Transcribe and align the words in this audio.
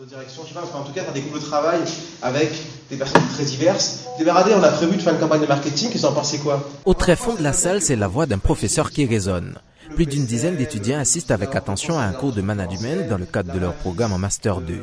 de 0.00 0.06
direction, 0.06 0.42
je 0.44 0.48
sais 0.48 0.54
pas, 0.54 0.62
enfin, 0.62 0.78
en 0.78 0.84
tout 0.84 0.92
cas, 0.92 1.02
tu 1.04 1.12
découvres 1.12 1.36
le 1.36 1.42
travail 1.42 1.80
avec 2.22 2.50
des 2.90 2.96
personnes 2.96 3.22
très 3.34 3.44
diverses. 3.44 4.00
Débaradé, 4.18 4.52
on 4.54 4.62
a 4.62 4.68
prévu 4.68 4.96
de 4.96 5.02
faire 5.02 5.14
une 5.14 5.20
campagne 5.20 5.40
de 5.40 5.46
marketing, 5.46 5.90
ils 5.94 6.06
en 6.06 6.12
pensaient 6.12 6.38
quoi? 6.38 6.68
Au 6.84 6.94
très 6.94 7.16
fond 7.16 7.34
de 7.34 7.42
la 7.42 7.52
salle, 7.52 7.82
c'est 7.82 7.96
la 7.96 8.08
voix 8.08 8.26
d'un 8.26 8.38
professeur 8.38 8.90
qui 8.90 9.06
résonne. 9.06 9.54
Plus 9.94 10.06
d'une 10.06 10.24
dizaine 10.24 10.56
d'étudiants 10.56 10.98
assistent 10.98 11.32
avec 11.32 11.54
attention 11.54 11.98
à 11.98 12.04
un 12.04 12.12
cours 12.12 12.32
de 12.32 12.40
management 12.40 13.08
dans 13.08 13.18
le 13.18 13.26
cadre 13.26 13.52
de 13.52 13.58
leur 13.58 13.74
programme 13.74 14.12
en 14.12 14.18
Master 14.18 14.60
2. 14.60 14.74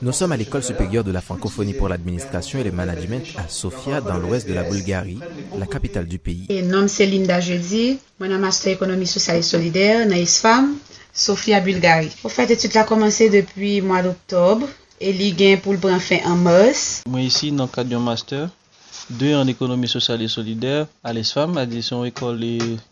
Nous 0.00 0.12
sommes 0.12 0.32
à 0.32 0.36
l'école 0.36 0.62
supérieure 0.62 1.04
de 1.04 1.12
la 1.12 1.20
francophonie 1.20 1.74
pour 1.74 1.88
l'administration 1.88 2.58
et 2.58 2.64
le 2.64 2.72
management 2.72 3.24
à 3.36 3.48
Sofia, 3.48 4.00
dans 4.00 4.16
l'ouest 4.16 4.48
de 4.48 4.54
la 4.54 4.62
Bulgarie, 4.62 5.18
la 5.58 5.66
capitale 5.66 6.06
du 6.06 6.18
pays. 6.18 6.46
Mon 6.48 6.80
nom 6.80 6.88
c'est 6.88 7.06
Linda 7.06 7.40
Jeudi, 7.40 7.98
mon 8.20 8.38
master 8.38 8.72
économie 8.72 9.06
sociale 9.06 9.38
et 9.38 9.42
solidaire, 9.42 10.06
Sofia, 11.16 11.60
Bulgarie. 11.60 12.12
Au 12.24 12.28
fait, 12.28 12.46
l'étude 12.46 12.76
a 12.76 12.84
commencé 12.84 13.30
depuis 13.30 13.80
le 13.80 13.86
mois 13.86 14.02
d'octobre 14.02 14.68
et 15.00 15.12
l'IGAN 15.12 15.56
pour 15.62 15.72
le 15.72 15.78
prendre 15.78 15.98
fin 16.00 16.18
en 16.26 16.36
mars. 16.36 17.02
Moi 17.08 17.22
ici, 17.22 17.50
dans 17.50 17.64
le 17.64 17.70
cadre 17.70 17.98
master, 17.98 18.50
deux 19.10 19.34
en 19.34 19.46
économie 19.46 19.88
sociale 19.88 20.22
et 20.22 20.28
solidaire 20.28 20.86
à 21.04 21.12
l'ESFAM, 21.12 21.56
à 21.56 21.64
école 22.06 22.40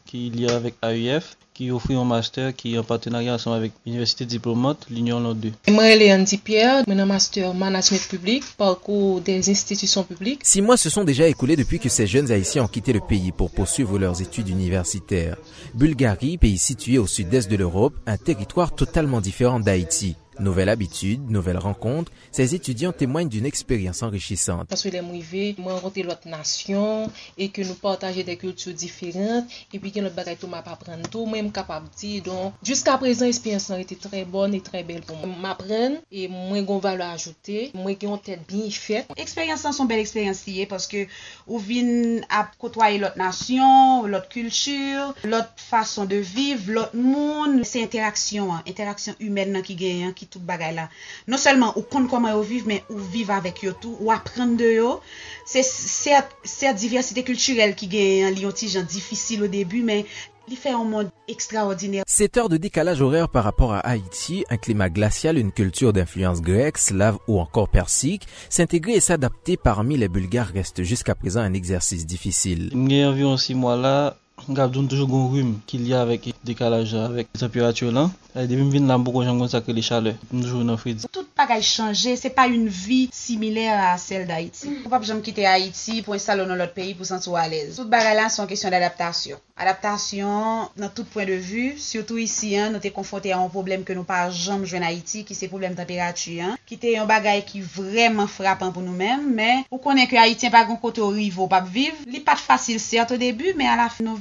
qui 0.06 0.26
est 0.26 0.30
liée 0.30 0.50
avec 0.50 0.74
AUF 0.82 1.36
qui 1.54 1.70
offre 1.70 1.92
un 1.92 2.04
master 2.04 2.54
qui 2.54 2.74
est 2.74 2.78
en 2.78 2.82
partenariat 2.82 3.34
ensemble 3.34 3.56
avec 3.56 3.72
l'Université 3.86 4.26
diplomate, 4.26 4.86
l'Union 4.90 5.20
Nord 5.20 5.36
2. 5.36 5.52
Moi, 5.68 5.94
Léon 5.94 6.24
Pierre, 6.42 6.82
un 6.86 7.06
master 7.06 7.54
management 7.54 8.08
public, 8.08 8.42
parcours 8.58 9.20
des 9.20 9.48
institutions 9.48 10.02
publiques. 10.02 10.40
Six 10.42 10.60
mois 10.60 10.76
se 10.76 10.90
sont 10.90 11.04
déjà 11.04 11.28
écoulés 11.28 11.54
depuis 11.54 11.78
que 11.78 11.88
ces 11.88 12.08
jeunes 12.08 12.30
Haïtiens 12.32 12.64
ont 12.64 12.68
quitté 12.68 12.92
le 12.92 13.00
pays 13.00 13.30
pour 13.30 13.52
poursuivre 13.52 13.98
leurs 13.98 14.20
études 14.20 14.48
universitaires. 14.48 15.36
Bulgarie, 15.74 16.38
pays 16.38 16.58
situé 16.58 16.98
au 16.98 17.06
sud-est 17.06 17.48
de 17.48 17.56
l'Europe, 17.56 17.94
un 18.06 18.16
territoire 18.16 18.74
totalement 18.74 19.20
différent 19.20 19.60
d'Haïti. 19.60 20.16
Nouvelle 20.40 20.68
habitude, 20.68 21.30
nouvelle 21.30 21.58
rencontre, 21.58 22.10
ces 22.32 22.54
étudiants 22.54 22.92
témoignent 22.92 23.28
d'une 23.28 23.46
expérience 23.46 24.02
enrichissante. 24.02 24.68
Parce 24.68 24.82
que 24.82 24.88
les 24.88 25.00
mouvés, 25.00 25.54
moi, 25.58 25.74
rencontré 25.74 26.02
l'autre 26.02 26.26
nation 26.26 27.10
et 27.38 27.50
que 27.50 27.62
nous 27.62 27.74
partageons 27.74 28.22
des 28.22 28.36
cultures 28.36 28.74
différentes 28.74 29.44
et 29.72 29.78
puis 29.78 29.92
que 29.92 30.00
notre 30.00 30.14
bataille 30.16 30.36
tout 30.36 30.48
m'a 30.48 30.62
pas 30.62 30.76
prendre 30.76 31.08
tout, 31.08 31.24
moi, 31.24 31.38
capable 31.52 31.88
de 31.88 31.96
dire. 31.96 32.22
Donc, 32.24 32.54
jusqu'à 32.62 32.98
présent, 32.98 33.26
l'expérience 33.26 33.70
a 33.70 33.80
été 33.80 33.96
très 33.96 34.24
bonne 34.24 34.54
et 34.54 34.60
très 34.60 34.82
belle 34.82 35.02
pour 35.02 35.16
moi. 35.16 35.36
M'apprendre 35.36 35.98
et 36.10 36.28
moi, 36.28 36.58
j'ai 36.58 36.78
va 36.78 36.96
le 36.96 37.02
ajouter, 37.02 37.70
moi, 37.74 37.92
j'ai 38.00 38.06
une 38.06 38.18
tête 38.18 38.40
bien 38.48 38.70
faite. 38.70 39.06
Expérience, 39.16 39.66
son 39.70 39.84
belle 39.84 40.00
expérience 40.00 40.44
parce 40.68 40.86
que 40.86 41.06
vous 41.46 41.58
venez 41.58 42.20
à 42.28 42.50
côtoyer 42.58 42.98
l'autre 42.98 43.18
nation, 43.18 44.06
l'autre 44.06 44.28
culture, 44.28 45.14
l'autre 45.24 45.52
façon 45.56 46.04
de 46.04 46.16
vivre, 46.16 46.72
l'autre 46.72 46.96
monde. 46.96 47.64
C'est 47.64 47.82
interaction, 47.82 48.52
interaction 48.66 49.14
humaine 49.20 49.62
qui 49.62 49.74
gagne, 49.74 50.12
qui 50.12 50.23
tout 50.26 50.40
bagay 50.40 50.72
la. 50.72 50.88
Non 51.28 51.36
seulement 51.36 51.76
ou 51.76 51.82
compte 51.82 52.08
comment 52.08 52.30
yo 52.30 52.42
vive, 52.42 52.66
mais 52.66 52.84
ou 52.90 52.98
vive 52.98 53.30
avec 53.30 53.64
eux 53.64 53.74
tout, 53.80 53.96
ou 54.00 54.10
apprendre 54.10 54.56
de 54.56 54.64
eux. 54.64 54.98
C'est 55.46 55.62
cette 55.62 56.76
diversité 56.76 57.22
culturelle 57.22 57.74
qui 57.74 57.86
gagne 57.88 58.24
un 58.24 58.30
lion 58.30 58.52
difficile 58.88 59.42
au 59.42 59.46
début, 59.46 59.82
mais 59.82 60.06
il 60.48 60.56
fait 60.56 60.70
un 60.70 60.84
monde 60.84 61.10
extraordinaire. 61.26 62.04
7 62.06 62.36
heures 62.36 62.48
de 62.48 62.56
décalage 62.56 63.00
horaire 63.00 63.28
par 63.28 63.44
rapport 63.44 63.72
à 63.72 63.78
Haïti, 63.78 64.44
un 64.50 64.58
climat 64.58 64.90
glacial, 64.90 65.38
une 65.38 65.52
culture 65.52 65.92
d'influence 65.92 66.42
grecque, 66.42 66.78
slave 66.78 67.18
ou 67.28 67.40
encore 67.40 67.68
persique, 67.68 68.26
s'intégrer 68.50 68.92
et 68.92 69.00
s'adapter 69.00 69.56
parmi 69.56 69.96
les 69.96 70.08
Bulgares 70.08 70.52
reste 70.52 70.82
jusqu'à 70.82 71.14
présent 71.14 71.40
un 71.40 71.54
exercice 71.54 72.04
difficile. 72.04 72.70
Il 72.74 72.92
y 72.92 73.02
a 73.02 73.08
environ 73.08 73.36
6 73.36 73.54
mois 73.54 73.76
là, 73.76 74.18
Gavdoun 74.56 74.86
toujou 74.88 75.06
goun 75.10 75.28
rwim 75.32 75.50
ki 75.66 75.76
li 75.84 75.92
avèk 76.02 76.22
dekalaj 76.48 76.90
avèk 77.06 77.26
temperatür 77.42 77.90
lan. 77.96 78.08
E 78.38 78.46
devim 78.50 78.70
vin 78.74 78.88
lan 78.90 79.04
boko 79.04 79.22
jan 79.26 79.38
kon 79.40 79.48
sakre 79.54 79.72
li 79.76 79.82
chale. 79.88 80.12
Mdoujou 80.34 80.64
nan 80.64 80.76
fridzi. 80.82 81.06
Pas 81.46 81.60
changé, 81.60 82.16
c'est 82.16 82.30
pas 82.30 82.46
une 82.46 82.68
vie 82.68 83.08
similaire 83.12 83.82
à 83.82 83.98
celle 83.98 84.26
d'Haïti. 84.26 84.68
On 84.84 84.88
pas 84.88 85.00
jamais 85.02 85.22
quitter 85.22 85.46
Haïti 85.46 86.02
pour 86.02 86.14
installer 86.14 86.46
dans 86.46 86.54
l'autre 86.54 86.74
pays 86.74 86.94
pour 86.94 87.06
sentir 87.06 87.34
à 87.34 87.48
l'aise. 87.48 87.76
Tout 87.76 87.84
bagay 87.84 88.14
là 88.14 88.28
sont 88.28 88.46
question 88.46 88.70
d'adaptation. 88.70 89.38
Adaptation 89.56 90.68
dans 90.76 90.88
tout 90.88 91.04
point 91.04 91.26
de 91.26 91.32
vue, 91.34 91.74
surtout 91.78 92.18
ici 92.18 92.56
hein, 92.56 92.70
nous 92.70 92.80
sommes 92.80 92.90
confrontés 92.90 93.32
à 93.32 93.38
un 93.38 93.48
problème 93.48 93.84
que 93.84 93.92
nous 93.92 94.02
pas 94.02 94.28
jamais 94.30 94.66
joué 94.66 94.80
en 94.80 94.82
Haïti 94.82 95.24
qui 95.24 95.34
c'est 95.34 95.46
problème 95.48 95.72
de 95.72 95.76
température 95.76 96.42
hein, 96.42 96.56
qui 96.66 96.74
était 96.74 96.96
un 96.96 97.06
bagay 97.06 97.44
qui 97.46 97.60
vraiment 97.60 98.26
frappant 98.26 98.72
pour 98.72 98.82
nous-mêmes 98.82 99.32
mais 99.32 99.64
on 99.70 99.78
connaît 99.78 100.08
que 100.08 100.16
Haïti 100.16 100.50
pas 100.50 100.64
grand 100.64 100.76
côté 100.76 101.00
au 101.00 101.08
rivo 101.08 101.46
pas 101.46 101.60
vivre. 101.60 101.94
n'est 102.10 102.20
pas 102.20 102.34
facile 102.34 102.80
certes 102.80 103.12
au 103.12 103.16
début 103.16 103.54
mais 103.56 103.66
à 103.66 103.76
la 103.76 103.88
fin 103.88 104.02
nous 104.02 104.18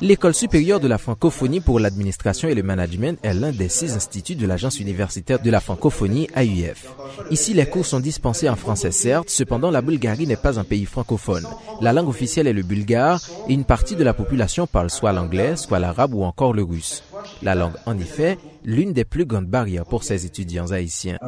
L'école 0.00 0.34
supérieure 0.34 0.80
de 0.80 0.88
la 0.88 0.98
francophonie 0.98 1.60
pour 1.60 1.80
l'administration 1.80 2.48
et 2.48 2.54
le 2.54 2.62
management 2.62 3.18
est 3.22 3.34
l'un 3.34 3.52
des 3.52 3.68
six 3.68 3.94
instituts 3.94 4.34
de 4.34 4.46
l'agence 4.46 4.80
universitaire 4.80 5.40
de 5.40 5.50
la 5.50 5.60
francophonie 5.60 6.17
AUF. 6.34 6.94
Ici, 7.30 7.54
les 7.54 7.66
cours 7.66 7.86
sont 7.86 8.00
dispensés 8.00 8.48
en 8.48 8.56
français 8.56 8.90
certes, 8.90 9.30
cependant 9.30 9.70
la 9.70 9.82
Bulgarie 9.82 10.26
n'est 10.26 10.36
pas 10.36 10.58
un 10.58 10.64
pays 10.64 10.86
francophone. 10.86 11.46
La 11.80 11.92
langue 11.92 12.08
officielle 12.08 12.46
est 12.46 12.52
le 12.52 12.62
bulgare 12.62 13.20
et 13.48 13.52
une 13.52 13.64
partie 13.64 13.94
de 13.94 14.02
la 14.02 14.14
population 14.14 14.66
parle 14.66 14.90
soit 14.90 15.12
l'anglais, 15.12 15.54
soit 15.56 15.78
l'arabe 15.78 16.14
ou 16.14 16.24
encore 16.24 16.52
le 16.52 16.62
russe. 16.62 17.04
La 17.42 17.54
langue, 17.54 17.76
en 17.86 17.96
effet, 17.98 18.38
l'une 18.64 18.92
des 18.92 19.04
plus 19.04 19.26
grandes 19.26 19.46
barrières 19.46 19.86
pour 19.86 20.02
ces 20.02 20.26
étudiants 20.26 20.72
haïtiens. 20.72 21.18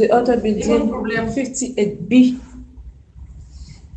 The 0.00 0.08
other 0.12 0.36
building, 0.36 0.90
58B 0.90 2.36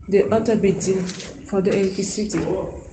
the 0.09 0.29
other 0.31 0.55
building 0.55 1.05
for 1.45 1.61
the 1.61 1.71
electricity. 1.71 2.39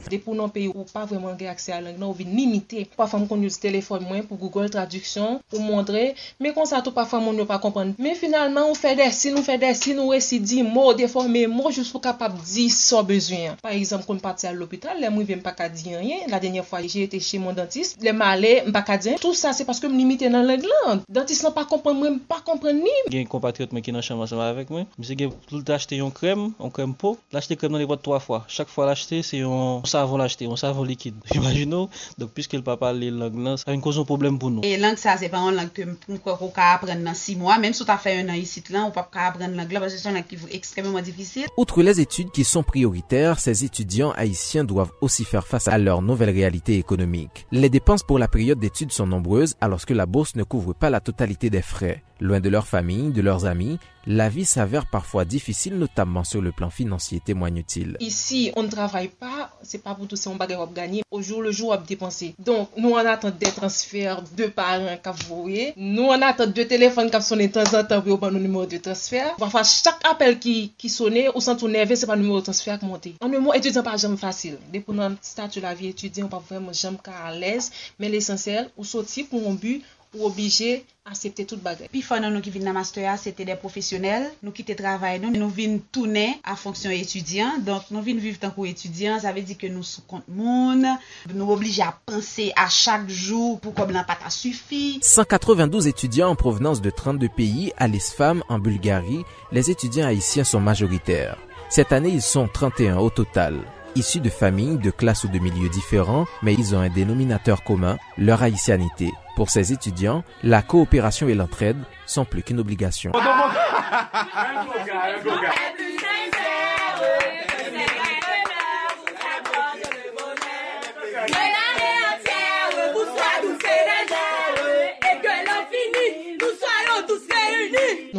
De 0.08 0.18
pou 0.22 0.34
nan 0.38 0.50
peyi 0.52 0.70
ou 0.72 0.86
pa 0.88 1.04
vreman 1.08 1.36
ge 1.38 1.48
akse 1.50 1.74
a 1.74 1.80
lang 1.82 1.98
nan 1.98 2.08
ou 2.08 2.16
vi 2.16 2.24
nimite. 2.24 2.86
Pa 2.96 3.06
fam 3.10 3.26
kon 3.28 3.42
use 3.44 3.60
telefon 3.60 4.04
mwen 4.06 4.24
pou 4.28 4.40
Google 4.40 4.70
traduksyon, 4.72 5.40
pou 5.50 5.62
mondre, 5.62 6.14
me 6.40 6.52
kon 6.56 6.68
sa 6.68 6.80
tou 6.84 6.94
pa 6.96 7.04
fam 7.08 7.26
moun 7.26 7.38
yo 7.40 7.46
pa 7.48 7.60
kompon. 7.62 7.92
Me 8.00 8.14
finalman 8.18 8.70
ou 8.70 8.78
fe 8.78 8.94
desi, 8.98 9.32
nou 9.34 9.44
fe 9.46 9.58
desi, 9.60 9.94
nou 9.96 10.14
resi 10.14 10.40
di 10.42 10.62
mou, 10.66 10.94
deforme 10.96 11.44
mou, 11.50 11.72
jous 11.74 11.90
pou 11.92 12.02
kapap 12.02 12.36
di 12.40 12.68
so 12.72 13.02
bezwen. 13.06 13.58
Par 13.62 13.74
exemple, 13.76 14.08
kon 14.08 14.22
pati 14.22 14.48
al 14.48 14.58
l'opital, 14.58 15.00
le 15.02 15.10
mou 15.12 15.26
ve 15.26 15.36
mpa 15.38 15.52
ka 15.58 15.68
di 15.72 15.94
anyen, 15.96 16.26
la 16.32 16.40
denye 16.42 16.64
fwa 16.66 16.82
jè 16.84 17.04
ete 17.06 17.20
che 17.20 17.40
moun 17.42 17.56
dentist, 17.58 18.00
le 18.02 18.14
male 18.16 18.64
mpa 18.70 18.84
ka 18.86 18.98
di 19.00 19.12
anyen. 19.12 19.22
Tout 19.22 19.36
sa 19.36 19.52
se 19.56 19.66
paske 19.68 19.90
m 19.90 19.96
nimite 19.98 20.30
nan 20.32 20.48
lang 20.48 20.64
lang. 20.64 21.04
Dentist 21.08 21.44
nan 21.46 21.54
pa 21.56 21.66
kompon 21.68 21.98
mwen, 21.98 22.20
mpa 22.22 22.40
kompon 22.46 22.80
ni. 22.80 22.96
Gen 23.12 23.28
kompatriot 23.30 23.74
mwen 23.74 23.84
ki 23.84 23.94
nan 23.94 24.06
chanman 24.06 24.30
seman 24.30 24.50
avek 24.50 24.72
mwen, 24.72 24.88
mse 24.98 25.18
gen 25.18 25.34
tout 25.50 25.60
l'achete 25.68 26.00
yon 26.00 26.14
krem, 26.14 26.50
yon 26.58 26.74
krem 26.74 26.96
po, 26.96 27.16
l'achete 27.34 27.58
krem 27.60 27.74
nan 27.74 27.82
le 27.82 27.88
vot 27.90 28.00
3 28.00 28.20
fwa. 28.24 28.42
Chak 28.50 28.72
fwa 28.72 28.88
l'achete 28.88 29.22
se 29.26 29.42
yon 29.42 29.84
savon 29.90 30.16
l'acheter, 30.16 30.46
un 30.46 30.56
savon 30.56 30.84
liquide. 30.84 31.14
Imaginez, 31.34 31.86
donc 32.18 32.30
puisque 32.32 32.54
le 32.54 32.62
papa 32.62 32.92
les 32.92 33.10
langues 33.10 33.38
là, 33.38 33.56
ça 33.56 33.70
a 33.70 33.74
une 33.74 33.80
cause 33.80 33.98
un 33.98 34.04
problème 34.04 34.38
pour 34.38 34.50
nous. 34.50 34.62
Et 34.64 34.76
langue 34.76 34.96
ça, 34.96 35.16
c'est 35.18 35.28
pas 35.28 35.38
une 35.38 35.56
langue 35.56 35.72
que 35.72 35.82
nous 35.82 36.18
pouvons 36.18 36.52
apprendre 36.56 37.04
dans 37.04 37.14
six 37.14 37.36
mois, 37.36 37.58
même 37.58 37.72
si 37.72 37.84
tu 37.84 37.90
as 37.90 37.98
fait 37.98 38.20
un 38.20 38.28
an 38.28 38.34
ici 38.34 38.62
là, 38.70 38.84
on 38.84 38.90
peut 38.90 39.00
pas 39.12 39.26
apprendre 39.26 39.54
langue 39.54 39.72
là 39.72 39.80
parce 39.80 39.94
que 39.94 39.98
c'est 39.98 40.08
une 40.08 40.14
langue 40.14 40.26
qui 40.26 40.36
est 40.36 40.54
extrêmement 40.54 41.00
difficile. 41.00 41.46
Outre 41.56 41.82
les 41.82 42.00
études 42.00 42.30
qui 42.30 42.44
sont 42.44 42.62
prioritaires, 42.62 43.38
ces 43.38 43.64
étudiants 43.64 44.12
haïtiens 44.12 44.64
doivent 44.64 44.92
aussi 45.00 45.24
faire 45.24 45.46
face 45.46 45.68
à 45.68 45.78
leur 45.78 46.02
nouvelle 46.02 46.30
réalité 46.30 46.78
économique. 46.78 47.46
Les 47.52 47.68
dépenses 47.68 48.02
pour 48.02 48.18
la 48.18 48.28
période 48.28 48.58
d'études 48.58 48.92
sont 48.92 49.06
nombreuses 49.06 49.54
alors 49.60 49.84
que 49.84 49.94
la 49.94 50.06
bourse 50.06 50.36
ne 50.36 50.44
couvre 50.44 50.74
pas 50.74 50.90
la 50.90 51.00
totalité 51.00 51.50
des 51.50 51.62
frais. 51.62 52.02
Loin 52.20 52.40
de 52.40 52.50
leur 52.50 52.66
famille, 52.66 53.12
de 53.12 53.22
leurs 53.22 53.46
amis, 53.46 53.78
la 54.06 54.28
vie 54.28 54.44
s'avère 54.44 54.84
parfois 54.90 55.24
difficile, 55.24 55.78
notamment 55.78 56.22
sur 56.22 56.42
le 56.42 56.52
plan 56.52 56.68
financier, 56.68 57.20
témoigne-t-il. 57.20 57.96
Ici, 58.00 58.52
on 58.56 58.62
ne 58.62 58.68
travaille 58.68 59.08
pas, 59.08 59.52
c'est 59.62 59.79
se 59.80 59.86
pa 59.86 59.96
pou 59.96 60.08
tout 60.10 60.20
se 60.20 60.28
yon 60.28 60.38
bagay 60.40 60.58
wap 60.60 60.72
ganyi, 60.76 61.02
ou 61.10 61.22
jour 61.24 61.40
le 61.42 61.50
jour 61.50 61.72
wap 61.72 61.86
depanse. 61.88 62.32
Donk, 62.38 62.76
nou 62.76 62.98
an 63.00 63.08
atan 63.10 63.32
de 63.40 63.50
transfer 63.56 64.20
de 64.36 64.50
paran 64.54 65.00
kap 65.02 65.18
voye, 65.26 65.70
nou 65.76 66.12
an 66.14 66.26
atan 66.28 66.52
de 66.56 66.66
telefon 66.68 67.10
kap 67.12 67.24
sone 67.24 67.48
tan 67.52 67.68
zan 67.70 67.88
tan 67.88 68.02
pou 68.04 68.12
yo 68.12 68.18
ban 68.20 68.34
nou 68.34 68.42
numero 68.42 68.68
de 68.70 68.80
transfer. 68.82 69.32
Wafa, 69.40 69.64
chak 69.66 70.04
apel 70.10 70.36
ki, 70.42 70.56
ki 70.80 70.92
sone, 70.92 71.26
ou 71.32 71.44
san 71.44 71.58
tou 71.60 71.70
neve, 71.72 71.96
se 71.96 72.08
pa 72.10 72.18
numero 72.18 72.44
transfer 72.46 72.76
ak 72.76 72.84
monte. 72.86 73.14
An 73.24 73.32
nou 73.32 73.48
moun 73.48 73.56
etudyan 73.56 73.86
pa 73.86 73.96
jam 74.00 74.18
fasil. 74.20 74.58
Depou 74.74 74.96
nan 74.96 75.16
statu 75.24 75.64
la 75.64 75.72
vi 75.78 75.94
etudyan, 75.94 76.28
ou 76.28 76.32
pa 76.32 76.42
vreman 76.50 76.76
jam 76.76 76.98
ka 77.00 77.16
alèz, 77.30 77.70
men 78.00 78.12
l'esensel, 78.12 78.68
ou 78.76 78.88
soti 78.88 79.24
pou 79.30 79.42
yon 79.46 79.58
bu, 79.60 79.80
ou 80.14 80.26
obligé 80.26 80.84
accepter 81.04 81.44
tout 81.44 81.58
bagay. 81.62 81.88
Pi 81.90 82.02
fwa 82.04 82.20
nan 82.22 82.34
nou 82.34 82.44
ki 82.44 82.52
vin 82.54 82.64
nan 82.66 82.76
master 82.76 83.18
c'était 83.18 83.44
des 83.44 83.56
professionnels, 83.56 84.30
nous 84.42 84.52
qui 84.52 84.64
te 84.64 84.72
travay 84.78 85.18
nou, 85.18 85.30
nou 85.34 85.48
vin 85.48 85.78
tourner 85.92 86.40
à 86.44 86.56
fonction 86.56 86.90
étudiant, 86.90 87.58
donc 87.58 87.90
nous 87.90 88.02
vin 88.02 88.16
vivre 88.16 88.38
tant 88.38 88.54
étudiant, 88.64 89.18
ça 89.18 89.32
veut 89.32 89.42
dire 89.42 89.58
que 89.58 89.66
nous 89.66 89.82
sous 89.82 90.02
compte 90.02 90.28
moun, 90.28 90.86
nous 91.34 91.50
obligés 91.50 91.82
à 91.82 91.98
penser 92.06 92.52
à 92.56 92.68
chaque 92.68 93.08
jour 93.08 93.60
pour 93.60 93.74
comme 93.74 93.92
n'a 93.92 94.04
pas 94.04 94.18
suffi. 94.28 95.00
192 95.02 95.88
étudiants 95.88 96.28
en 96.28 96.36
provenance 96.36 96.80
de 96.80 96.90
32 96.90 97.28
pays 97.28 97.72
à 97.76 97.88
l'ISFAM 97.88 98.44
en 98.48 98.58
Bulgarie, 98.58 99.24
les 99.52 99.70
étudiants 99.70 100.06
haïtiens 100.06 100.44
sont 100.44 100.60
majoritaires. 100.60 101.38
Cette 101.70 101.92
année, 101.92 102.10
ils 102.10 102.22
sont 102.22 102.48
31 102.48 102.98
au 102.98 103.10
total. 103.10 103.60
Issus 103.96 104.20
de 104.20 104.30
familles, 104.30 104.78
de 104.78 104.90
classes 104.90 105.24
ou 105.24 105.28
de 105.28 105.38
milieux 105.38 105.68
différents, 105.68 106.26
mais 106.42 106.54
ils 106.54 106.74
ont 106.74 106.80
un 106.80 106.88
dénominateur 106.88 107.64
commun, 107.64 107.98
leur 108.18 108.42
haïtianité. 108.42 109.10
Pour 109.36 109.50
ces 109.50 109.72
étudiants, 109.72 110.22
la 110.42 110.62
coopération 110.62 111.28
et 111.28 111.34
l'entraide 111.34 111.78
sont 112.06 112.24
plus 112.24 112.42
qu'une 112.42 112.60
obligation. 112.60 113.12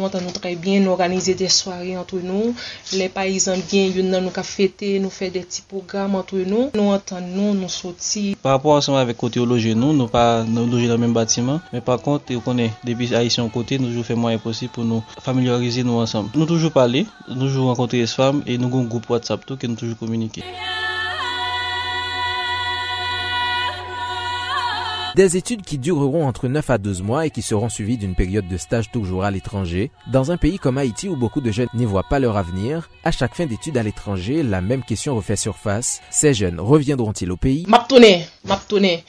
Nou 0.02 0.08
antan 0.10 0.24
nou 0.26 0.34
trey 0.34 0.56
bien, 0.58 0.82
nou 0.82 0.96
organize 0.96 1.30
de 1.38 1.46
soare 1.46 1.92
antre 1.94 2.18
nou. 2.26 2.48
Le 2.98 3.06
payizan 3.14 3.60
bien, 3.70 3.92
yon 3.94 4.08
nan 4.10 4.24
nou 4.26 4.34
ka 4.34 4.42
fete, 4.42 4.96
nou 4.98 5.14
fe 5.14 5.28
de 5.30 5.44
ti 5.46 5.62
program 5.70 6.16
antre 6.18 6.42
nou. 6.42 6.72
Nou 6.74 6.90
antan 6.90 7.28
nou, 7.36 7.52
nou 7.54 7.70
soti. 7.70 8.32
Par 8.42 8.56
rapport 8.56 8.80
anseman 8.80 8.98
avek 9.04 9.20
kote 9.22 9.38
yo 9.38 9.46
loje 9.46 9.76
nou, 9.78 9.94
nou 9.94 10.10
pa 10.10 10.42
nou 10.42 10.66
loje 10.66 10.90
nan 10.90 10.98
men 11.04 11.14
batiman. 11.14 11.62
Men 11.70 11.86
par 11.86 12.02
kont, 12.02 12.34
yo 12.34 12.42
konen, 12.42 12.74
debi 12.82 13.12
a 13.14 13.22
yisyon 13.22 13.54
kote, 13.54 13.78
nou 13.78 13.94
jou 13.94 14.02
fe 14.02 14.18
mwen 14.18 14.40
eposib 14.40 14.74
pou 14.74 14.82
nou 14.82 15.06
familiarize 15.22 15.86
nou 15.86 16.02
ansam. 16.02 16.34
Nou 16.34 16.50
toujou 16.50 16.74
pale, 16.74 17.06
nou 17.30 17.46
jou 17.46 17.70
renkontre 17.70 18.02
es 18.02 18.18
fam, 18.18 18.42
e 18.42 18.58
nou 18.58 18.74
goun 18.74 18.90
goup 18.90 19.06
WhatsApp 19.14 19.46
tou, 19.46 19.54
ke 19.54 19.70
nou 19.70 19.78
toujou 19.78 20.02
komunike. 20.02 20.42
Des 25.14 25.36
études 25.36 25.60
qui 25.60 25.76
dureront 25.76 26.26
entre 26.26 26.48
9 26.48 26.70
à 26.70 26.78
12 26.78 27.02
mois 27.02 27.26
et 27.26 27.30
qui 27.30 27.42
seront 27.42 27.68
suivies 27.68 27.98
d'une 27.98 28.14
période 28.14 28.48
de 28.48 28.56
stage 28.56 28.90
toujours 28.90 29.24
à 29.24 29.30
l'étranger. 29.30 29.90
Dans 30.10 30.30
un 30.30 30.38
pays 30.38 30.58
comme 30.58 30.78
Haïti 30.78 31.06
où 31.06 31.16
beaucoup 31.16 31.42
de 31.42 31.52
jeunes 31.52 31.68
n'y 31.74 31.84
voient 31.84 32.08
pas 32.08 32.18
leur 32.18 32.38
avenir, 32.38 32.88
à 33.04 33.10
chaque 33.10 33.34
fin 33.34 33.44
d'études 33.44 33.76
à 33.76 33.82
l'étranger, 33.82 34.42
la 34.42 34.62
même 34.62 34.82
question 34.82 35.14
refait 35.14 35.36
surface. 35.36 36.00
Ces 36.10 36.32
jeunes 36.32 36.58
reviendront-ils 36.58 37.30
au 37.30 37.36
pays? 37.36 37.66
map 38.48 38.64
tonen. 38.70 39.02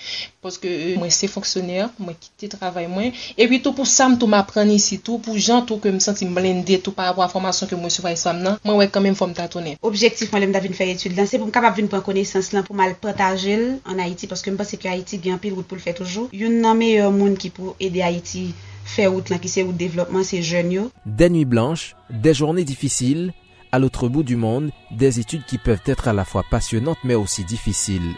Poske 0.44 0.68
euh, 0.68 0.96
mwen 1.00 1.12
se 1.14 1.30
fonksyonèr, 1.32 1.88
mwen 2.02 2.18
kite 2.20 2.50
travay 2.52 2.88
mwen. 2.92 3.14
E 3.40 3.48
pi 3.50 3.60
tou 3.64 3.76
pou 3.78 3.88
sam 3.90 4.18
tou 4.20 4.30
m 4.30 4.36
apren 4.38 4.72
isi 4.74 5.00
tou, 5.00 5.22
pou 5.24 5.40
jan 5.40 5.64
tou 5.68 5.82
ke 5.84 5.92
m 5.94 6.00
senti 6.04 6.28
m 6.28 6.34
blende 6.38 6.80
tou 6.84 6.96
par 6.96 7.12
avwa 7.14 7.30
formasyon 7.32 7.72
ke 7.72 7.80
mwen 7.80 7.94
suvay 7.94 8.18
sam 8.20 8.42
nan, 8.44 8.60
mwen 8.66 8.82
wè 8.82 8.90
kanmen 8.94 9.18
fòm 9.18 9.36
ta 9.38 9.48
tonen. 9.52 9.80
Objektif 9.86 10.34
mwen 10.34 10.46
lèm 10.46 10.56
da 10.56 10.64
vin 10.64 10.76
fè 10.78 10.90
etude 10.94 11.18
lan, 11.18 11.30
se 11.30 11.40
pou 11.40 11.50
m 11.50 11.56
kapap 11.56 11.78
vin 11.80 11.90
pren 11.92 12.04
konesans 12.06 12.52
lan 12.56 12.68
pou 12.68 12.78
mal 12.78 12.98
potajel 13.02 13.80
an 13.90 14.04
Haiti, 14.04 14.30
poske 14.32 14.52
m 14.52 14.60
basè 14.60 14.82
ki 14.82 14.92
Haiti 14.92 15.22
gen 15.24 15.40
pil 15.42 15.56
wout 15.58 15.70
pou 15.70 15.80
l 15.80 15.86
fè 15.86 15.96
toujou. 15.98 16.30
Yon 16.36 16.60
nan 16.66 16.78
me 16.80 16.94
yon 16.96 17.10
euh, 17.10 17.16
moun 17.16 17.40
ki 17.40 17.54
pou 17.56 17.78
ede 17.80 18.04
Haiti 18.04 18.50
fè 18.94 19.08
wout 19.08 19.32
lan 19.32 19.40
ki 19.42 19.50
se 19.50 19.64
wout 19.64 19.80
devlopman 19.80 20.28
se 20.28 20.44
jen 20.44 20.74
yo. 20.76 20.90
Den 21.06 21.38
nuit 21.38 21.50
blanche, 21.50 21.96
den 22.10 22.36
journée 22.36 22.66
difficile, 22.68 23.32
à 23.72 23.80
l'autre 23.80 24.08
bout 24.08 24.24
du 24.24 24.36
monde, 24.36 24.70
des 24.92 25.20
études 25.20 25.46
qui 25.46 25.58
peuvent 25.58 25.82
être 25.88 26.08
à 26.08 26.14
la 26.14 26.26
fois 26.26 26.44
passionnantes 26.52 27.02
mais 27.04 27.16
aussi 27.16 27.44
difficiles. 27.44 28.14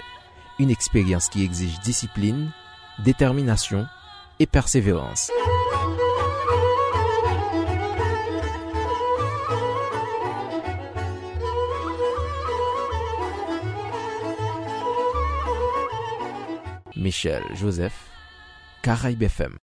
Une 0.58 0.70
expérience 0.70 1.28
qui 1.28 1.44
exige 1.44 1.80
discipline, 1.82 2.50
détermination 3.04 3.88
et 4.40 4.46
persévérance. 4.46 5.30
Michel 16.96 17.44
Joseph, 17.54 18.10
Caraïbes 18.82 19.24
FM. 19.24 19.54